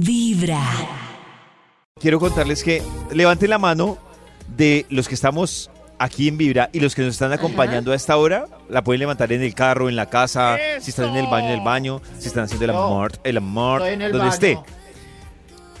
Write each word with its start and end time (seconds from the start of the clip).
Vibra. 0.00 0.62
Quiero 2.00 2.18
contarles 2.18 2.62
que 2.64 2.82
levanten 3.12 3.50
la 3.50 3.58
mano 3.58 3.98
de 4.56 4.86
los 4.88 5.06
que 5.06 5.14
estamos 5.14 5.70
aquí 5.98 6.28
en 6.28 6.38
Vibra 6.38 6.70
y 6.72 6.80
los 6.80 6.94
que 6.94 7.02
nos 7.02 7.10
están 7.14 7.32
acompañando 7.32 7.92
a 7.92 7.94
esta 7.94 8.16
hora. 8.16 8.46
La 8.70 8.82
pueden 8.82 9.00
levantar 9.00 9.32
en 9.32 9.42
el 9.42 9.54
carro, 9.54 9.88
en 9.90 9.96
la 9.96 10.08
casa, 10.08 10.56
si 10.80 10.90
están 10.90 11.10
en 11.10 11.16
el 11.16 11.26
baño, 11.26 11.48
en 11.48 11.52
el 11.52 11.60
baño, 11.60 12.00
si 12.18 12.28
están 12.28 12.44
haciendo 12.44 12.64
el 12.64 12.70
amor, 12.70 13.12
el 13.22 13.36
amor, 13.36 13.82
el 13.82 13.98
donde 14.00 14.18
baño. 14.18 14.30
esté. 14.30 14.58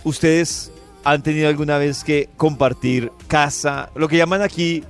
¿Ustedes 0.04 0.70
han 1.04 1.22
tenido 1.22 1.48
alguna 1.48 1.78
vez 1.78 2.04
que 2.04 2.28
compartir 2.36 3.10
casa, 3.28 3.90
lo 3.94 4.08
que 4.08 4.16
llaman 4.18 4.42
aquí 4.42 4.84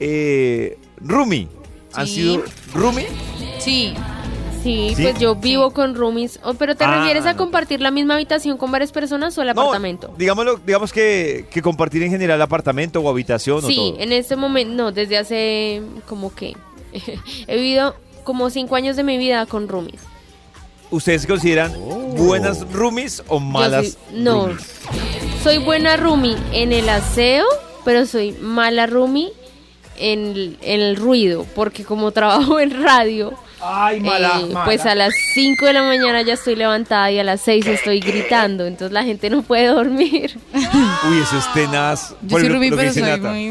eh, 0.00 0.78
roomie? 0.98 1.48
¿Han 1.94 2.06
Sí. 2.06 2.14
sido 2.14 2.44
roomie? 2.74 3.08
Sí, 3.58 3.94
Sí, 4.68 4.94
¿Sí? 4.96 5.02
pues 5.02 5.18
yo 5.18 5.34
vivo 5.34 5.70
con 5.70 5.94
roomies. 5.94 6.38
Oh, 6.44 6.54
¿Pero 6.54 6.74
te 6.76 6.84
Ah, 6.84 6.96
refieres 6.98 7.24
a 7.26 7.36
compartir 7.36 7.80
la 7.80 7.90
misma 7.90 8.14
habitación 8.14 8.56
con 8.58 8.70
varias 8.70 8.92
personas 8.92 9.36
o 9.38 9.42
el 9.42 9.48
apartamento? 9.48 10.12
digámoslo, 10.18 10.56
digamos 10.64 10.92
que, 10.92 11.46
que 11.50 11.62
compartir 11.62 12.02
en 12.02 12.10
general 12.10 12.40
apartamento 12.42 13.00
o 13.00 13.08
habitación 13.08 13.64
o 13.64 13.66
Sí, 13.68 13.76
todo. 13.76 14.00
en 14.00 14.12
este 14.12 14.36
momento, 14.36 14.74
no, 14.74 14.92
desde 14.92 15.16
hace 15.18 15.82
como 16.06 16.34
que 16.34 16.54
he 17.46 17.56
vivido 17.56 17.94
como 18.24 18.50
cinco 18.50 18.76
años 18.76 18.96
de 18.96 19.04
mi 19.04 19.16
vida 19.16 19.46
con 19.46 19.68
roomies. 19.68 20.00
¿Ustedes 20.90 21.22
se 21.22 21.28
consideran 21.28 21.72
buenas 22.16 22.70
roomies 22.72 23.22
o 23.28 23.40
malas 23.40 23.86
soy- 24.10 24.20
no, 24.20 24.46
roomies? 24.48 24.66
soy 25.42 25.58
buena 25.58 25.96
roomie 25.96 26.36
en 26.52 26.72
el 26.72 26.88
aseo, 26.88 27.44
pero 27.84 28.06
soy 28.06 28.32
mala 28.32 28.86
roomie 28.86 29.32
en 29.98 30.56
el 30.62 30.96
ruido, 30.96 31.44
porque 31.54 31.84
como 31.84 32.10
trabajo 32.12 32.60
en 32.60 32.82
radio, 32.82 33.32
Ay, 33.60 34.00
mala, 34.00 34.40
eh, 34.40 34.46
mala. 34.52 34.64
pues 34.64 34.86
a 34.86 34.94
las 34.94 35.12
5 35.34 35.66
de 35.66 35.72
la 35.72 35.82
mañana 35.82 36.22
ya 36.22 36.34
estoy 36.34 36.54
levantada 36.56 37.10
y 37.10 37.18
a 37.18 37.24
las 37.24 37.40
6 37.42 37.66
estoy 37.66 38.00
gritando, 38.00 38.66
entonces 38.66 38.92
la 38.92 39.04
gente 39.04 39.30
no 39.30 39.42
puede 39.42 39.66
dormir. 39.66 40.38
Uy, 40.54 41.18
eso 41.22 41.38
es 41.38 41.52
tenaz. 41.52 42.10
yo 42.22 42.28
Por 42.28 42.40
soy 42.40 42.48
Rubí, 42.50 42.70
pero 42.70 42.92
soy 42.92 43.02
Nata. 43.02 43.30
muy 43.30 43.50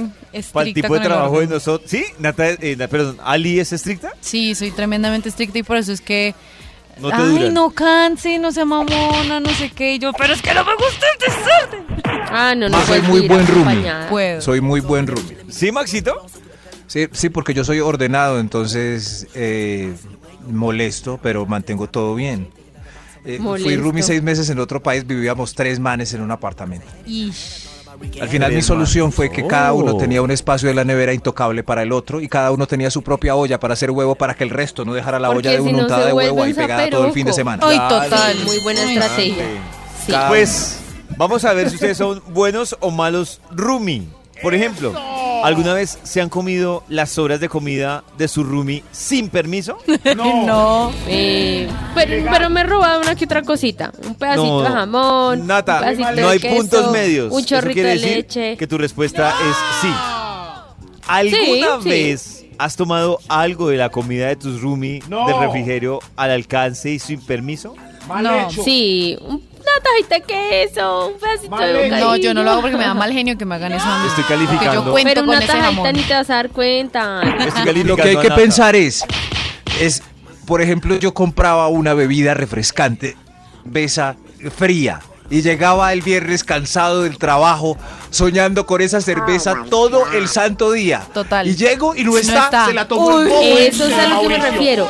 Para 0.54 0.64
el 0.66 0.70
estricta 0.70 0.73
tipo 0.73 0.82
de 0.82 0.88
con 0.88 1.02
el 1.02 1.08
trabajo 1.08 1.40
de 1.42 1.48
nosotros. 1.48 1.90
¿Sí? 1.92 2.06
Nata, 2.20 2.50
eh, 2.50 2.78
perdón, 2.90 3.17
¿Ali 3.23 3.59
es 3.59 3.73
estricta? 3.73 4.12
Sí, 4.22 4.56
soy 4.56 4.72
tremendamente 4.72 5.30
estricta 5.30 5.58
y 5.59 5.64
por 5.64 5.78
eso 5.78 5.92
es 5.92 6.02
que... 6.02 6.34
No 7.00 7.10
te 7.10 7.16
Ay, 7.16 7.28
duran. 7.30 7.54
no 7.54 7.70
canse, 7.70 8.39
no 8.39 8.52
sea 8.52 8.66
mamona, 8.66 9.39
no 9.39 9.50
sé 9.52 9.70
qué. 9.70 9.94
Y 9.95 10.00
yo, 10.00 10.14
pero 10.14 10.34
es 10.34 10.42
que 10.42 10.52
no 10.56 10.66
me 10.66 10.73
gusta 10.73 11.06
el 11.14 11.20
desorden. 11.20 12.04
Ah, 12.32 12.56
no, 12.58 12.70
no 12.70 12.82
soy 12.88 13.02
muy 13.04 13.28
buen. 13.28 13.45
Puedo. 14.10 14.42
Soy 14.42 14.62
muy 14.62 14.80
buen 14.80 15.06
roomie. 15.06 15.38
¿Sí, 15.48 15.72
Maxito? 15.72 16.26
Sí, 16.88 17.08
sí, 17.12 17.30
porque 17.30 17.54
yo 17.54 17.64
soy 17.64 17.80
ordenado, 17.80 18.40
entonces 18.40 19.28
eh, 19.34 19.94
molesto, 20.50 21.20
pero 21.22 21.46
mantengo 21.46 21.88
todo 21.88 22.16
bien. 22.16 22.50
Eh, 23.26 23.40
fui 23.42 23.76
roomie 23.76 24.04
seis 24.04 24.24
meses 24.24 24.50
en 24.50 24.60
otro 24.60 24.82
país, 24.82 25.06
vivíamos 25.06 25.54
tres 25.54 25.80
manes 25.80 26.14
en 26.14 26.22
un 26.22 26.32
apartamento. 26.32 26.88
Ish. 27.06 27.66
Al 28.22 28.30
final 28.30 28.54
mi 28.54 28.62
solución 28.62 29.12
fue 29.12 29.32
que 29.32 29.48
cada 29.48 29.74
uno 29.74 29.94
Oh. 29.96 29.98
tenía 29.98 30.22
un 30.22 30.30
espacio 30.30 30.70
de 30.70 30.76
la 30.76 30.84
nevera 30.86 31.14
intocable 31.14 31.64
para 31.64 31.82
el 31.82 31.92
otro 31.92 32.22
y 32.22 32.28
cada 32.28 32.52
uno 32.52 32.68
tenía 32.68 32.92
su 32.92 33.02
propia 33.02 33.36
olla 33.36 33.60
para 33.60 33.74
hacer 33.74 33.90
huevo 33.90 34.14
para 34.14 34.36
que 34.36 34.44
el 34.44 34.52
resto 34.52 34.86
no 34.86 34.94
dejara 34.94 35.20
la 35.20 35.30
Porque 35.30 35.50
olla 35.50 35.58
de 35.60 35.68
si 35.68 35.74
no 35.74 35.80
untada 35.82 36.06
de 36.06 36.14
huevo 36.14 36.44
ahí 36.44 36.52
un 36.52 36.56
pegada 36.58 36.90
todo 36.92 37.08
el 37.08 37.12
fin 37.12 37.26
de 37.26 37.34
semana. 37.34 37.64
Ay, 37.66 37.78
total. 37.90 38.38
Muy 38.46 38.60
buena 38.60 38.82
Ay, 38.84 38.98
estrategia. 38.98 39.46
Sí. 40.06 40.14
Pues 40.28 40.80
vamos 41.18 41.44
a 41.44 41.54
ver 41.54 41.70
si 41.70 41.76
ustedes 41.76 41.98
son 41.98 42.22
buenos 42.30 42.78
o 42.80 42.92
malos 42.92 43.42
roomie. 43.52 44.04
Por 44.44 44.54
ejemplo, 44.54 44.94
¿alguna 45.44 45.74
vez 45.74 45.98
se 46.04 46.22
han 46.22 46.30
comido 46.30 46.84
las 46.90 47.10
sobras 47.12 47.40
de 47.40 47.50
comida 47.50 48.04
de 48.18 48.28
su 48.28 48.44
roomie 48.44 48.84
sin 48.92 49.30
permiso? 49.30 49.78
No. 50.16 50.92
Eh, 51.08 51.68
pero, 51.96 52.30
pero 52.32 52.50
me 52.50 52.62
he 52.62 52.64
robado 52.64 53.02
una 53.02 53.16
que 53.16 53.26
otra 53.26 53.42
cosita. 53.44 53.92
Un 54.06 54.16
pedacito 54.16 54.46
No. 54.46 54.62
de 54.62 54.70
jamón. 54.70 55.42
un 55.42 55.48
Nata, 55.48 55.80
pedacito 55.80 56.10
de 56.16 56.22
no 56.22 56.30
hay 56.30 56.40
queso, 56.40 56.56
puntos 56.56 56.92
medios. 56.92 57.32
Un 57.34 57.40
Eso 57.40 57.48
chorrito 57.50 57.82
de 57.82 57.88
decir 57.88 58.16
leche. 58.18 58.58
Que 58.58 58.68
tu 58.68 58.78
respuesta 58.78 59.30
es 59.30 59.56
sí. 59.82 59.90
¿Alguna 61.08 61.78
Sí, 61.78 61.84
sí. 61.84 61.90
vez 61.90 62.46
has 62.58 62.76
tomado 62.76 63.20
algo 63.30 63.70
de 63.70 63.78
la 63.78 63.90
comida 63.90 64.28
de 64.28 64.36
tus 64.36 64.61
roomie 64.61 65.02
No. 65.08 65.28
del 65.28 65.40
refrigerio 65.40 66.00
al 66.16 66.32
alcance 66.32 66.90
y 66.92 67.00
sin 67.00 67.22
permiso? 67.22 67.76
Mal 68.08 68.23
No. 68.23 68.36
hecho. 68.50 68.64
Sí, 68.64 69.17
un- 69.22 69.42
tajita 69.92 70.15
de 70.15 70.21
queso, 70.23 71.08
un 71.08 71.20
pedacito 71.20 71.49
Vale. 71.49 71.73
de 71.73 71.89
No, 71.99 72.15
yo 72.15 72.33
no 72.33 72.43
lo 72.43 72.52
hago 72.52 72.58
bocadillo. 72.58 72.61
porque 72.61 72.77
me 72.77 72.83
da 72.83 72.93
mal 72.93 73.11
genio 73.14 73.37
que 73.37 73.45
me 73.45 73.55
hagan 73.55 73.73
eso 73.73 73.86
a 73.86 73.99
mí. 74.03 74.08
Estoy 74.09 74.23
calificando. 74.25 74.86
yo 74.86 74.92
cuento 74.92 75.09
Pero 75.09 75.21
con 75.21 75.30
una 75.30 75.37
ese 75.39 75.48
tajita 75.48 75.65
jamón. 75.65 75.93
ni 75.93 76.02
te 76.03 76.14
vas 76.14 76.30
a 76.30 76.33
dar 76.36 76.49
cuenta. 76.49 77.21
Lo 77.86 77.95
que 77.95 78.02
hay 78.03 78.15
a 78.15 78.21
que 78.21 78.31
pensar 78.31 78.75
es, 78.75 79.03
es, 79.80 80.03
por 80.45 80.61
ejemplo, 80.61 80.95
yo 80.98 81.14
compraba 81.14 81.67
una 81.67 81.93
bebida 81.93 82.33
refrescante, 82.33 83.15
besa 83.65 84.15
fría, 84.55 84.99
y 85.30 85.42
llegaba 85.42 85.92
el 85.92 86.02
viernes 86.02 86.43
cansado 86.45 87.04
del 87.04 87.17
trabajo, 87.17 87.77
soñando 88.11 88.65
con 88.65 88.80
esa 88.81 89.02
cerveza 89.02 89.55
todo 89.69 90.09
el 90.14 90.30
santo 90.30 90.71
día. 90.71 91.02
Total. 91.14 91.45
Y 91.48 91.55
llego 91.58 91.95
y 91.95 92.04
no 92.05 92.11
No 92.11 92.17
está, 92.17 92.45
está. 92.45 92.65
se 92.67 92.73
la 92.73 92.87
tomó 92.87 93.19
el 93.19 93.25
Uy, 93.27 93.31
bobo. 93.33 93.42
Eso 93.58 93.87
es 93.87 93.93
a 93.93 94.08
lo 94.08 94.21
que 94.21 94.30
me 94.30 94.37
refiero. 94.52 94.87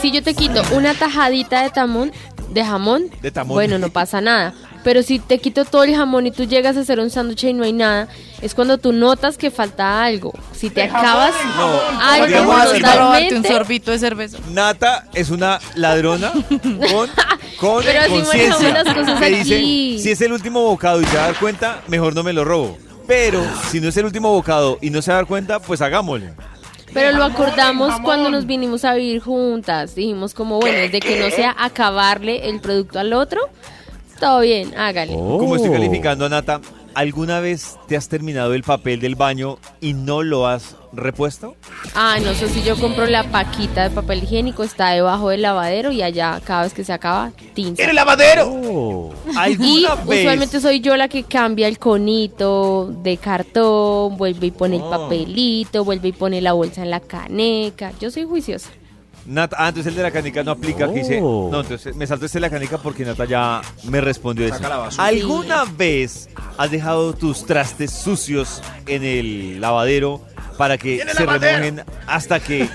Si 0.00 0.12
yo 0.12 0.22
te 0.22 0.34
quito 0.34 0.62
una 0.72 0.94
tajadita 0.94 1.62
de 1.64 1.70
jamón, 1.70 2.12
de 2.50 2.64
jamón, 2.64 3.04
De 3.22 3.30
jamón. 3.30 3.54
bueno, 3.54 3.78
no 3.78 3.90
pasa 3.90 4.20
nada. 4.20 4.52
Pero 4.82 5.02
si 5.02 5.18
te 5.18 5.38
quito 5.38 5.66
todo 5.66 5.82
el 5.84 5.94
jamón 5.94 6.26
y 6.26 6.30
tú 6.30 6.44
llegas 6.44 6.74
a 6.76 6.80
hacer 6.80 7.00
un 7.00 7.10
sándwich 7.10 7.44
y 7.44 7.52
no 7.52 7.64
hay 7.64 7.72
nada, 7.74 8.08
es 8.40 8.54
cuando 8.54 8.78
tú 8.78 8.92
notas 8.94 9.36
que 9.36 9.50
falta 9.50 10.02
algo. 10.02 10.32
Si 10.52 10.70
te 10.70 10.80
De 10.82 10.86
acabas 10.88 11.34
jamón. 11.34 11.80
algo 12.00 12.26
Digamos 12.26 12.46
¿Cómo 12.56 12.62
así, 12.62 12.80
vas 12.82 12.92
a 12.92 12.96
robarte 12.96 13.24
un 13.36 13.42
totalmente, 13.42 13.48
sorbito 13.52 13.90
de 13.90 13.98
cerveza? 13.98 14.38
Nata 14.50 15.04
es 15.12 15.28
una 15.28 15.58
ladrona 15.74 16.32
con, 16.32 17.10
con 17.60 17.84
Pero 17.84 18.08
conciencia. 18.08 18.58
manejamos 18.58 18.72
las 18.72 18.94
cosas 18.94 19.18
que 19.20 19.24
aquí. 19.26 19.92
dice, 19.92 20.02
si 20.02 20.10
es 20.12 20.20
el 20.22 20.32
último 20.32 20.62
bocado 20.62 21.02
y 21.02 21.04
se 21.04 21.16
da 21.16 21.34
cuenta, 21.34 21.82
mejor 21.88 22.14
no 22.14 22.22
me 22.22 22.32
lo 22.32 22.44
robo. 22.44 22.78
Pero 23.06 23.42
si 23.70 23.80
no 23.80 23.88
es 23.88 23.96
el 23.98 24.06
último 24.06 24.32
bocado 24.32 24.78
y 24.80 24.88
no 24.88 25.02
se 25.02 25.12
da 25.12 25.24
cuenta, 25.26 25.58
pues 25.60 25.82
hagámosle. 25.82 26.32
Pero 26.92 27.16
lo 27.16 27.24
acordamos 27.24 28.00
cuando 28.00 28.30
nos 28.30 28.46
vinimos 28.46 28.84
a 28.84 28.94
vivir 28.94 29.20
juntas. 29.20 29.94
Dijimos 29.94 30.34
como, 30.34 30.58
bueno, 30.58 30.78
de 30.90 31.00
que 31.00 31.18
no 31.18 31.30
sea 31.30 31.54
acabarle 31.58 32.48
el 32.48 32.60
producto 32.60 32.98
al 32.98 33.12
otro, 33.12 33.40
todo 34.18 34.40
bien, 34.40 34.76
hágale. 34.76 35.14
Como 35.14 35.56
estoy 35.56 35.70
calificando 35.70 36.26
a 36.26 36.28
Nata, 36.28 36.60
¿alguna 37.00 37.40
vez 37.40 37.76
te 37.88 37.96
has 37.96 38.08
terminado 38.08 38.52
el 38.52 38.62
papel 38.62 39.00
del 39.00 39.14
baño 39.14 39.58
y 39.80 39.94
no 39.94 40.22
lo 40.22 40.46
has 40.46 40.76
repuesto? 40.92 41.56
Ah, 41.94 42.18
no 42.22 42.34
sé 42.34 42.48
si 42.50 42.62
yo 42.62 42.76
compro 42.76 43.06
la 43.06 43.24
paquita 43.24 43.84
de 43.88 43.90
papel 43.90 44.22
higiénico, 44.24 44.62
está 44.64 44.90
debajo 44.90 45.30
del 45.30 45.40
lavadero 45.42 45.92
y 45.92 46.02
allá 46.02 46.40
cada 46.44 46.64
vez 46.64 46.74
que 46.74 46.84
se 46.84 46.92
acaba, 46.92 47.32
tinta. 47.54 47.82
¡En 47.82 47.88
el 47.90 47.96
lavadero! 47.96 49.10
Y 49.32 49.36
¿Alguna 49.36 49.94
vez? 49.94 50.20
usualmente 50.20 50.60
soy 50.60 50.80
yo 50.80 50.96
la 50.98 51.08
que 51.08 51.22
cambia 51.22 51.68
el 51.68 51.78
conito 51.78 52.92
de 53.02 53.16
cartón, 53.16 54.16
vuelve 54.18 54.48
y 54.48 54.50
pone 54.50 54.76
el 54.76 54.82
Oh. 54.82 54.90
papelito, 54.90 55.84
vuelve 55.84 56.08
y 56.08 56.12
pone 56.12 56.40
la 56.42 56.52
bolsa 56.52 56.82
en 56.82 56.90
la 56.90 57.00
caneca. 57.00 57.92
Yo 58.00 58.10
soy 58.10 58.24
juiciosa. 58.24 58.68
Nata, 59.30 59.56
ah, 59.60 59.68
entonces 59.68 59.90
el 59.92 59.96
de 59.96 60.02
la 60.02 60.10
canica 60.10 60.42
no 60.42 60.50
aplica. 60.50 60.88
que 60.92 60.98
dice, 60.98 61.20
no, 61.20 61.60
entonces 61.60 61.94
me 61.94 62.04
salto 62.04 62.26
este 62.26 62.38
de 62.38 62.40
la 62.40 62.50
canica 62.50 62.78
porque 62.78 63.04
Nata 63.04 63.24
ya 63.26 63.62
me 63.84 64.00
respondió 64.00 64.44
eso. 64.46 64.58
¿Alguna 64.98 65.64
vez 65.64 66.28
has 66.58 66.70
dejado 66.70 67.12
tus 67.12 67.46
trastes 67.46 67.92
sucios 67.92 68.60
en 68.86 69.04
el 69.04 69.60
lavadero 69.60 70.20
para 70.58 70.76
que 70.78 70.98
se 71.14 71.24
remojen 71.26 71.84
hasta 72.08 72.40
que 72.40 72.68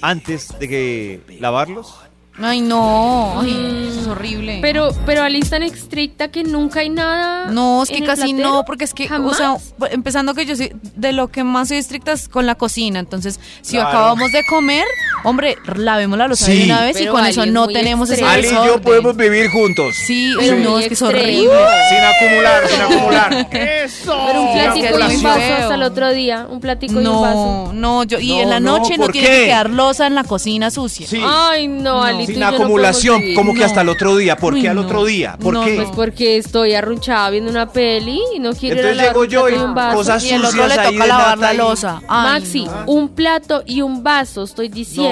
antes 0.00 0.58
de 0.58 0.68
que 0.68 1.20
lavarlos? 1.40 1.94
Ay, 2.38 2.62
no. 2.62 3.40
Ay, 3.42 3.88
eso 3.90 4.00
es 4.00 4.06
horrible. 4.06 4.58
Pero, 4.62 4.88
pero 5.04 5.22
Ali 5.22 5.40
es 5.40 5.50
tan 5.50 5.62
estricta 5.62 6.28
que 6.28 6.44
nunca 6.44 6.80
hay 6.80 6.88
nada. 6.88 7.50
No, 7.50 7.82
es 7.82 7.90
que 7.90 8.02
casi 8.02 8.32
platero. 8.32 8.48
no, 8.54 8.64
porque 8.64 8.84
es 8.84 8.94
que, 8.94 9.06
¿Jamás? 9.06 9.32
o 9.32 9.34
sea, 9.34 9.56
empezando 9.90 10.32
que 10.32 10.46
yo 10.46 10.56
soy, 10.56 10.72
de 10.96 11.12
lo 11.12 11.28
que 11.28 11.44
más 11.44 11.68
soy 11.68 11.76
estricta 11.76 12.12
es 12.12 12.30
con 12.30 12.46
la 12.46 12.54
cocina, 12.54 13.00
entonces, 13.00 13.38
si 13.60 13.72
Claro. 13.72 13.88
acabamos 13.90 14.32
de 14.32 14.44
comer, 14.46 14.86
hombre, 15.24 15.56
lavemos 15.76 16.18
la 16.18 16.28
losa 16.28 16.46
de 16.46 16.56
Sí. 16.56 16.62
una 16.64 16.82
vez 16.82 17.00
y 17.00 17.06
con 17.06 17.20
Ali 17.20 17.30
eso 17.30 17.42
es 17.44 17.52
no 17.52 17.66
tenemos 17.68 18.10
ese. 18.10 18.24
Ali 18.24 18.48
y 18.48 18.50
yo 18.50 18.80
podemos 18.80 19.16
vivir 19.16 19.48
juntos. 19.50 19.94
Sí, 20.06 20.34
Pero 20.38 20.56
no, 20.58 20.78
es 20.78 20.88
que 20.88 20.94
es 20.94 21.02
horrible. 21.02 21.50
Sin 21.88 21.98
acumular, 21.98 22.68
sin 22.68 22.80
acumular. 22.80 23.48
Eso. 23.52 24.16
Pero 24.26 24.42
un 24.42 24.52
platico 24.52 24.86
y 24.86 25.14
un 25.16 25.22
vaso 25.22 25.54
hasta 25.54 25.74
el 25.74 25.82
otro 25.82 26.12
día. 26.12 26.46
Un 26.48 26.60
platico 26.60 27.00
y 27.00 27.06
un 27.06 27.20
vaso. 27.22 27.70
No, 27.72 27.72
no, 27.72 28.04
yo, 28.04 28.18
y 28.18 28.28
No, 28.36 28.40
en 28.42 28.50
la 28.50 28.60
no, 28.60 28.78
noche 28.78 28.96
no, 28.96 29.04
¿por 29.04 29.12
tiene 29.12 29.28
que 29.28 29.44
quedar 29.46 29.70
losa 29.70 30.06
en 30.06 30.14
la 30.14 30.24
cocina 30.24 30.70
sucia. 30.70 31.06
Sí. 31.06 31.20
Ay, 31.24 31.68
no, 31.68 32.02
Ali, 32.02 32.24
y 32.24 32.26
Sin 32.26 32.40
no 32.40 32.46
acumulación, 32.46 33.22
como 33.34 33.52
que 33.54 33.60
No. 33.60 33.66
hasta 33.66 33.80
el 33.82 33.88
otro 33.88 34.16
día. 34.16 34.36
¿Por 34.36 34.54
Uy, 34.54 34.62
qué 34.62 34.68
al 34.68 34.76
no. 34.76 34.82
otro 34.82 35.04
día? 35.04 35.36
¿Por 35.40 35.54
No, 35.54 35.64
qué? 35.64 35.74
Pues 35.76 35.88
porque 35.94 36.36
estoy 36.36 36.74
arrunchada 36.74 37.30
viendo 37.30 37.50
una 37.50 37.70
peli 37.70 38.20
y 38.34 38.38
no 38.38 38.52
quiero 38.54 38.80
ir 38.80 38.86
a 38.86 38.90
Entonces 38.90 39.08
llego 39.08 39.24
yo 39.24 39.48
y 39.48 39.54
y 39.54 39.94
cosas 39.94 40.24
Y 40.24 40.30
el 40.30 40.44
otro 40.44 40.50
sucias 40.62 40.68
le 40.76 40.80
ahí 40.82 40.92
toca 40.92 41.02
de 41.04 41.08
lavar 41.08 41.38
la 41.38 41.54
y- 41.54 41.56
losa. 41.56 42.02
Maxi, 42.08 42.64
no. 42.64 42.84
un 42.86 43.08
plato 43.10 43.62
y 43.66 43.82
un 43.82 44.02
vaso, 44.02 44.42
estoy 44.44 44.68
diciendo. 44.68 45.11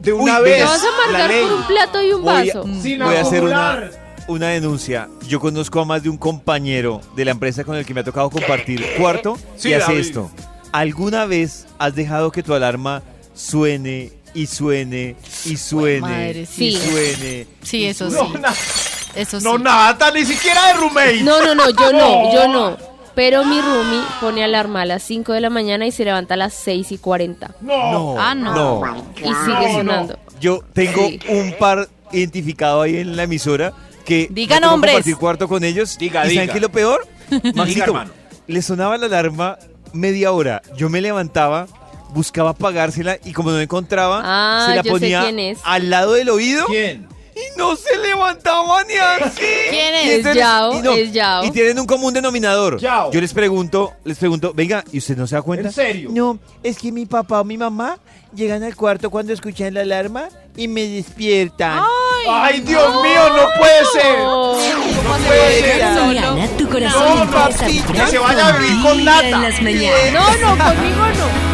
De 0.00 0.12
una 0.12 0.36
¿te 0.38 0.42
vez. 0.42 0.56
¿Te 0.58 0.64
vas 0.64 0.82
a 1.14 1.28
ley. 1.28 1.42
por 1.42 1.52
un 1.52 1.66
plato 1.66 2.02
y 2.02 2.12
un 2.12 2.22
Voy 2.22 2.30
a- 2.30 2.44
vaso? 2.44 2.64
Sin 2.82 2.98
Voy 3.00 3.16
a 3.16 3.20
hacer 3.22 3.44
una, 3.44 3.90
una 4.28 4.48
denuncia. 4.48 5.08
Yo 5.28 5.40
conozco 5.40 5.80
a 5.80 5.84
más 5.84 6.02
de 6.02 6.08
un 6.08 6.16
compañero 6.16 7.00
de 7.16 7.24
la 7.24 7.30
empresa 7.32 7.64
con 7.64 7.76
el 7.76 7.84
que 7.84 7.94
me 7.94 8.00
ha 8.00 8.04
tocado 8.04 8.30
compartir 8.30 8.84
cuarto 8.98 9.36
Sí, 9.56 9.68
y 9.70 9.74
hace 9.74 9.86
David. 9.92 10.00
esto. 10.00 10.30
¿Alguna 10.72 11.24
vez 11.26 11.66
has 11.78 11.94
dejado 11.94 12.30
que 12.30 12.42
tu 12.42 12.54
alarma 12.54 13.02
suene 13.34 14.12
y 14.34 14.46
suene 14.46 15.16
y 15.44 15.56
suene 15.56 16.00
madre, 16.00 16.40
y 16.42 16.46
sí. 16.46 16.72
suene? 16.76 17.46
Sí, 17.62 17.78
y 17.78 17.84
eso 17.86 18.08
suene? 18.10 18.26
sí. 18.28 18.32
No, 18.34 18.38
na- 18.40 18.54
Eso 19.16 19.40
sí. 19.40 19.44
No, 19.44 19.58
nada, 19.58 20.10
ni 20.12 20.24
siquiera 20.24 20.68
de 20.68 20.72
roommate. 20.74 21.22
No, 21.22 21.42
no, 21.44 21.54
no, 21.56 21.68
yo 21.70 21.92
no, 21.92 22.32
yo 22.32 22.48
no. 22.48 22.76
Pero 23.14 23.44
mi 23.44 23.60
roomie 23.60 24.00
pone 24.20 24.44
alarma 24.44 24.82
a 24.82 24.84
las 24.86 25.02
5 25.02 25.32
de 25.32 25.40
la 25.40 25.50
mañana 25.50 25.86
y 25.86 25.92
se 25.92 26.04
levanta 26.04 26.34
a 26.34 26.36
las 26.36 26.54
6 26.54 26.92
y 26.92 26.98
40. 26.98 27.54
No. 27.60 28.16
Ah, 28.18 28.34
no. 28.34 28.82
Y 29.16 29.22
sigue 29.22 29.68
No, 29.68 29.72
sonando. 29.74 30.18
Yo 30.40 30.60
tengo 30.72 31.06
Sí. 31.06 31.20
un 31.28 31.54
par 31.58 31.88
identificado 32.12 32.82
ahí 32.82 32.96
en 32.98 33.16
la 33.16 33.24
emisora 33.24 33.72
que 34.04 34.28
me 34.34 34.46
tocó 34.46 34.60
nombres. 34.60 34.92
compartir 34.94 35.16
cuarto 35.16 35.48
con 35.48 35.64
ellos. 35.64 35.98
Diga, 35.98 36.20
¿Y 36.26 36.34
saben 36.34 36.40
diga. 36.42 36.52
qué 36.52 36.58
es 36.58 36.62
lo 36.62 36.70
peor? 36.72 37.06
Maxito, 37.54 37.84
hermano. 37.84 38.10
le 38.46 38.62
sonaba 38.62 38.96
la 38.96 39.06
alarma 39.06 39.58
media 39.92 40.32
hora. 40.32 40.62
Yo 40.76 40.88
me 40.88 41.00
levantaba, 41.00 41.66
buscaba 42.14 42.50
apagársela 42.50 43.18
y 43.24 43.32
como 43.32 43.50
no 43.50 43.60
encontraba, 43.60 44.22
Ah, 44.24 44.66
se 44.68 44.76
la 44.76 44.82
yo 44.82 44.84
sé 44.84 44.90
ponía 44.90 45.22
quién 45.24 45.38
es. 45.40 45.58
al 45.64 45.90
lado 45.90 46.12
del 46.14 46.28
oído 46.30 46.66
¿Quién? 46.66 47.06
Y 47.54 47.58
no 47.58 47.76
se 47.76 47.96
levantaba 47.98 48.82
ni 48.84 48.94
así. 48.94 49.40
¿Quién 49.70 49.94
Y 49.94 50.08
es? 50.08 50.16
entonces- 50.18 50.36
Yao, 50.42 50.78
y 50.78 50.82
no, 50.82 50.92
es 50.92 51.12
Yao. 51.12 51.44
Y 51.44 51.50
tienen 51.50 51.78
un 51.78 51.86
común 51.86 52.12
denominador. 52.14 52.78
Yao. 52.78 53.10
Yo 53.12 53.20
les 53.20 53.32
pregunto, 53.32 53.92
les 54.04 54.18
pregunto, 54.18 54.52
venga, 54.54 54.84
¿y 54.92 54.98
usted 54.98 55.16
no 55.16 55.26
se 55.26 55.34
da 55.36 55.42
cuenta? 55.42 55.68
¿En 55.68 55.74
serio? 55.74 56.10
No, 56.12 56.38
es 56.62 56.78
que 56.78 56.92
mi 56.92 57.06
papá 57.06 57.40
o 57.40 57.44
mi 57.44 57.56
mamá 57.58 57.98
llegan 58.34 58.62
al 58.62 58.76
cuarto 58.76 59.10
cuando 59.10 59.32
escuchan 59.32 59.74
la 59.74 59.80
alarma 59.80 60.28
y 60.56 60.68
me 60.68 60.86
despiertan. 60.86 61.82
Ay, 62.28 62.60
Dios 62.60 63.02
mío, 63.02 63.28
no 63.30 63.48
puede 63.58 63.84
ser. 63.92 64.16
Oh, 64.20 64.58
No 65.04 65.26
puede 65.26 65.60
ser. 65.60 65.82
Mañana 65.82 66.46
tu 66.58 66.68
corazón 66.68 67.30
No, 67.30 67.48
que 67.94 68.06
se 68.06 68.18
vaya 68.18 68.48
a 68.48 68.52
vivir 68.58 68.82
con 68.82 69.04
nata. 69.04 69.28
en 69.28 69.42
las 69.42 69.62
mañanas. 69.62 70.12
No, 70.12 70.54
no, 70.56 70.64
conmigo 70.64 71.49